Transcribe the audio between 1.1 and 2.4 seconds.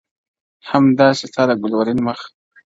ستا دا گل ورين مخ.